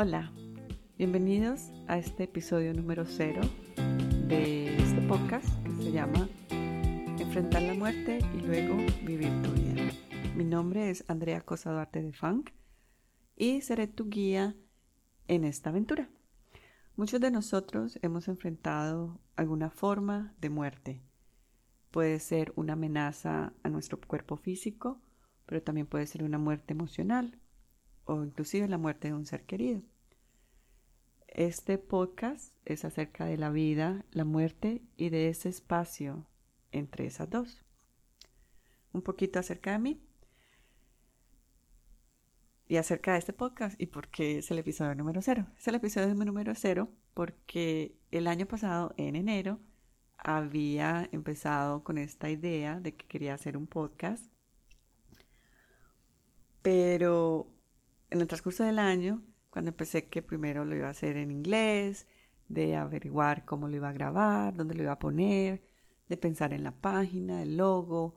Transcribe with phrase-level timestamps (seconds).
[0.00, 0.32] Hola,
[0.96, 3.40] bienvenidos a este episodio número cero
[4.28, 6.28] de este podcast que se llama
[7.18, 9.90] Enfrentar la muerte y luego vivir tu vida.
[10.36, 12.50] Mi nombre es Andrea Cosa Duarte de Funk
[13.34, 14.54] y seré tu guía
[15.26, 16.08] en esta aventura.
[16.94, 21.02] Muchos de nosotros hemos enfrentado alguna forma de muerte.
[21.90, 25.02] Puede ser una amenaza a nuestro cuerpo físico,
[25.44, 27.40] pero también puede ser una muerte emocional
[28.08, 29.82] o inclusive la muerte de un ser querido.
[31.28, 36.26] Este podcast es acerca de la vida, la muerte y de ese espacio
[36.72, 37.62] entre esas dos.
[38.92, 40.00] Un poquito acerca de mí
[42.66, 45.46] y acerca de este podcast y por qué es el episodio número cero.
[45.58, 49.60] Es el episodio número cero porque el año pasado, en enero,
[50.16, 54.24] había empezado con esta idea de que quería hacer un podcast,
[56.62, 57.57] pero
[58.10, 62.06] en el transcurso del año, cuando empecé que primero lo iba a hacer en inglés,
[62.48, 65.62] de averiguar cómo lo iba a grabar, dónde lo iba a poner,
[66.08, 68.16] de pensar en la página, el logo,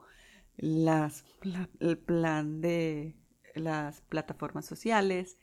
[0.58, 1.26] las,
[1.80, 3.16] el plan de
[3.56, 5.38] las plataformas sociales.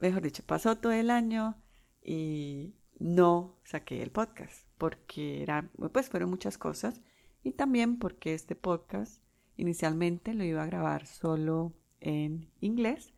[0.00, 1.56] Mejor dicho, pasó todo el año
[2.02, 7.00] y no saqué el podcast porque era, pues fueron muchas cosas
[7.42, 9.22] y también porque este podcast
[9.56, 13.13] inicialmente lo iba a grabar solo en inglés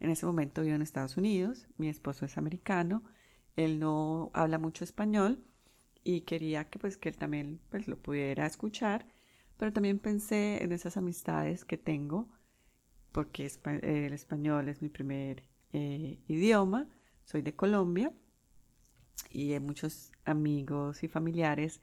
[0.00, 3.02] en ese momento vivo en Estados Unidos, mi esposo es americano,
[3.56, 5.44] él no habla mucho español
[6.02, 9.06] y quería que pues que él también pues lo pudiera escuchar,
[9.56, 12.28] pero también pensé en esas amistades que tengo
[13.12, 13.48] porque
[13.82, 16.88] el español es mi primer eh, idioma,
[17.24, 18.12] soy de Colombia
[19.30, 21.80] y muchos amigos y familiares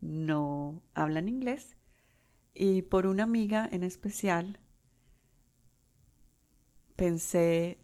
[0.00, 1.76] no hablan inglés
[2.54, 4.60] y por una amiga en especial
[6.96, 7.78] pensé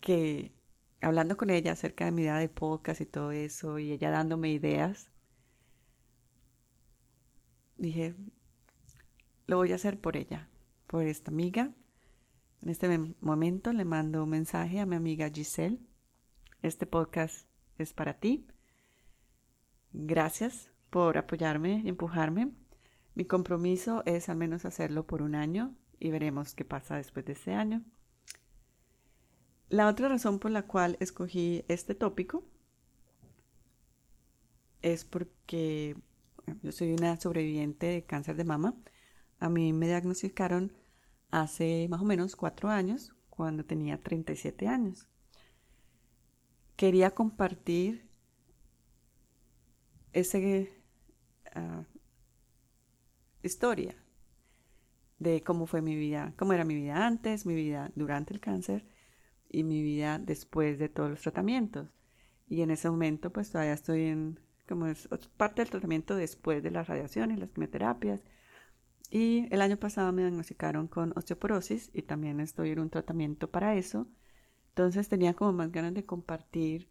[0.00, 0.52] que
[1.00, 4.50] hablando con ella acerca de mi idea de podcast y todo eso, y ella dándome
[4.50, 5.10] ideas,
[7.78, 8.14] dije,
[9.46, 10.48] lo voy a hacer por ella,
[10.86, 11.72] por esta amiga.
[12.62, 15.80] En este momento le mando un mensaje a mi amiga Giselle.
[16.62, 17.46] Este podcast
[17.78, 18.46] es para ti.
[19.92, 22.52] Gracias por apoyarme y empujarme.
[23.14, 27.32] Mi compromiso es al menos hacerlo por un año y veremos qué pasa después de
[27.32, 27.82] ese año.
[29.70, 32.42] La otra razón por la cual escogí este tópico
[34.82, 35.96] es porque
[36.62, 38.74] yo soy una sobreviviente de cáncer de mama.
[39.38, 40.72] A mí me diagnosticaron
[41.30, 45.06] hace más o menos cuatro años, cuando tenía 37 años.
[46.74, 48.08] Quería compartir
[50.12, 50.38] esa
[51.54, 51.84] ah,
[53.44, 53.94] historia
[55.20, 58.84] de cómo fue mi vida, cómo era mi vida antes, mi vida durante el cáncer
[59.50, 61.88] y mi vida después de todos los tratamientos.
[62.48, 66.70] Y en ese momento pues todavía estoy en, como es parte del tratamiento después de
[66.70, 68.22] las radiaciones, las quimioterapias.
[69.10, 73.74] Y el año pasado me diagnosticaron con osteoporosis y también estoy en un tratamiento para
[73.74, 74.06] eso.
[74.68, 76.88] Entonces tenía como más ganas de compartir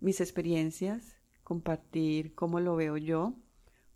[0.00, 3.34] mis experiencias, compartir cómo lo veo yo,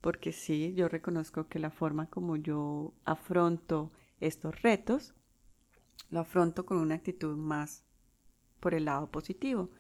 [0.01, 5.15] porque sí, yo reconozco que la forma como yo afronto estos retos
[6.13, 7.85] lo afronto con una actitud más
[8.61, 9.71] por el lado positivo.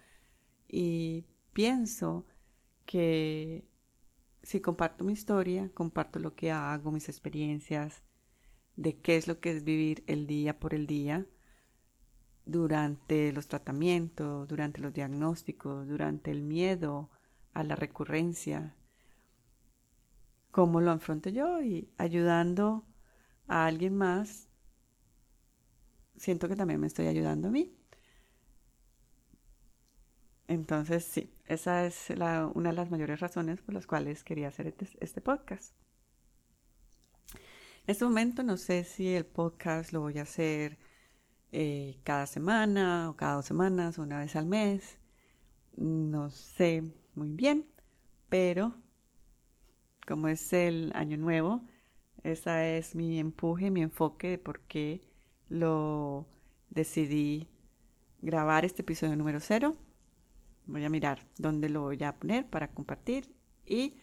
[0.66, 2.26] Y pienso
[2.87, 3.69] que
[4.43, 8.03] si comparto mi historia, comparto lo que hago, mis experiencias,
[8.76, 11.26] de qué es lo que es vivir el día por el día,
[12.47, 17.10] durante los tratamientos, durante los diagnósticos, durante el miedo
[17.53, 18.75] a la recurrencia,
[20.50, 22.87] cómo lo afronto yo y ayudando
[23.47, 24.49] a alguien más
[26.22, 27.77] siento que también me estoy ayudando a mí.
[30.47, 32.10] Entonces, sí, esa es
[32.55, 35.75] una de las mayores razones por las cuales quería hacer este, este, podcast.
[37.34, 37.41] En
[37.88, 40.79] este momento no sé si el podcast lo voy a hacer
[41.50, 44.99] eh, cada semana o cada dos semanas o una vez al mes.
[45.76, 46.85] No sé
[47.17, 47.67] muy bien,
[48.29, 48.76] pero
[50.06, 51.64] como es el año nuevo,
[52.23, 55.12] esa es mi empuje, mi enfoque de por qué
[55.52, 56.26] lo
[56.70, 57.46] decidí
[58.22, 59.76] grabar este episodio número cero.
[60.64, 63.31] Voy a mirar dónde lo voy a poner para compartir
[63.66, 63.99] y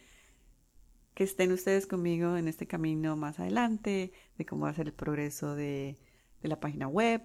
[1.14, 4.92] que estén ustedes conmigo en este camino más adelante, de cómo va a ser el
[4.92, 5.98] progreso de,
[6.40, 7.22] la página web,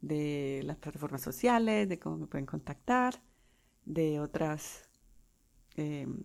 [0.00, 3.22] de las plataformas sociales, de cómo me pueden contactar,
[3.84, 4.88] de otros
[5.76, 6.24] em,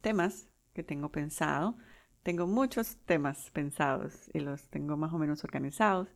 [0.00, 1.76] temas que tengo pensado.
[2.24, 6.08] Tengo muchos temas pensados y los tengo más o menos organizados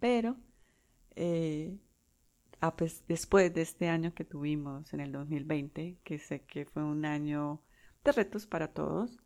[0.00, 0.36] pero
[1.14, 1.78] eh,
[3.06, 7.62] después de este año que tuvimos en el 2020, que sé que fue un año
[8.04, 9.18] de retos para todos,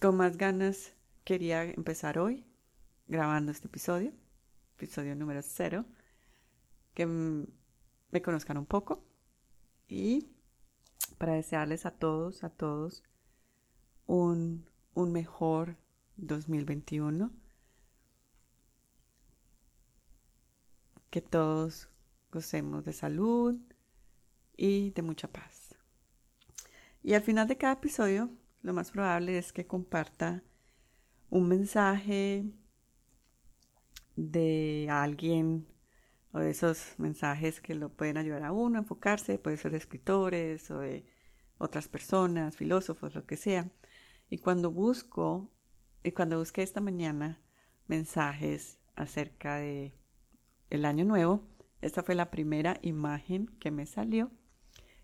[0.00, 0.94] con más ganas
[1.24, 2.46] quería empezar hoy
[3.06, 4.12] grabando este episodio,
[4.76, 5.84] episodio número cero,
[6.94, 9.04] que me conozcan un poco
[9.88, 10.30] y
[11.18, 13.02] para desearles a todos, a todos,
[14.06, 15.76] un, un mejor
[16.16, 17.30] 2021.
[21.10, 21.88] Que todos
[22.30, 23.56] gocemos de salud
[24.56, 25.74] y de mucha paz.
[27.02, 28.30] Y al final de cada episodio,
[28.62, 30.42] lo más probable es que comparta
[31.30, 32.44] un mensaje
[34.16, 35.66] de alguien
[36.32, 39.78] o de esos mensajes que lo pueden ayudar a uno a enfocarse, puede ser de
[39.78, 41.04] escritores o de
[41.58, 43.70] otras personas, filósofos, lo que sea.
[44.28, 45.50] Y cuando busco,
[46.02, 47.40] y cuando busqué esta mañana
[47.86, 49.99] mensajes acerca de
[50.70, 51.46] el año nuevo,
[51.80, 54.30] esta fue la primera imagen que me salió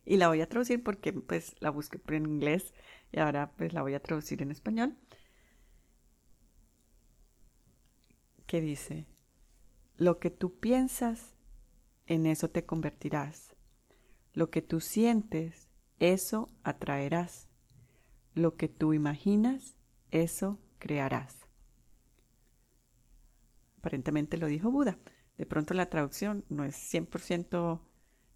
[0.04, 2.72] y la voy a traducir porque pues la busqué en inglés
[3.12, 4.96] y ahora pues la voy a traducir en español.
[8.46, 9.06] Que dice,
[9.96, 11.34] lo que tú piensas,
[12.06, 13.56] en eso te convertirás.
[14.32, 15.68] Lo que tú sientes,
[15.98, 17.48] eso atraerás.
[18.34, 19.76] Lo que tú imaginas,
[20.12, 21.48] eso crearás.
[23.78, 24.98] Aparentemente lo dijo Buda.
[25.38, 27.81] De pronto la traducción no es 100%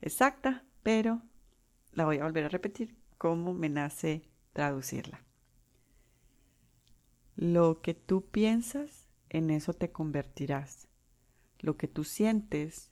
[0.00, 1.22] exacta, pero
[1.92, 5.24] la voy a volver a repetir cómo me nace traducirla.
[7.36, 10.88] Lo que tú piensas, en eso te convertirás.
[11.58, 12.90] Lo que tú sientes,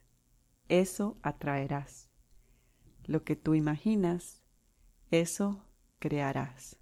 [0.68, 2.10] eso atraerás.
[3.04, 4.42] Lo que tú imaginas,
[5.10, 5.64] eso
[5.98, 6.78] crearás.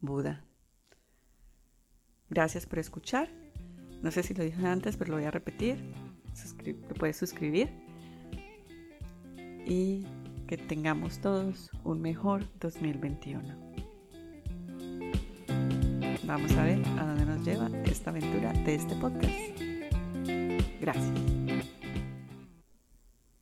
[0.00, 0.44] Buda.
[2.28, 3.39] Gracias por escuchar.
[4.02, 5.76] No sé si lo dije antes, pero lo voy a repetir.
[6.98, 7.68] puedes suscribir.
[9.66, 10.06] Y
[10.46, 13.70] que tengamos todos un mejor 2021.
[16.24, 19.34] Vamos a ver a dónde nos lleva esta aventura de este podcast.
[20.80, 21.49] Gracias.